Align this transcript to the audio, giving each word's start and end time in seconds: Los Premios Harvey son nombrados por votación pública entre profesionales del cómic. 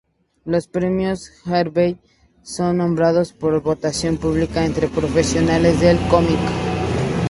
Los 0.45 0.67
Premios 0.67 1.29
Harvey 1.45 1.99
son 2.41 2.77
nombrados 2.77 3.33
por 3.33 3.61
votación 3.61 4.17
pública 4.17 4.65
entre 4.65 4.87
profesionales 4.87 5.79
del 5.79 5.99
cómic. 6.07 6.39